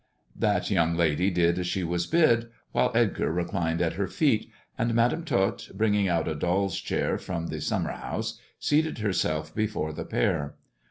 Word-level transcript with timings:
That 0.35 0.71
young 0.71 0.95
lady 0.95 1.29
did 1.29 1.59
as 1.59 1.67
she 1.67 1.83
was 1.83 2.07
bid, 2.07 2.49
while 2.71 2.91
Edgar 2.95 3.31
reclined 3.31 3.83
at 3.83 3.93
her 4.01 4.07
feet, 4.07 4.49
and 4.75 4.95
Madam 4.95 5.23
Tot, 5.23 5.69
bringing 5.75 6.07
out 6.07 6.27
a 6.27 6.33
doll's 6.33 6.79
chair 6.79 7.19
from 7.19 7.49
the 7.49 7.61
summer 7.61 7.91
house, 7.91 8.39
seated 8.57 8.97
herself 8.97 9.53
before 9.53 9.93
the 9.93 10.05
pair. 10.05 10.55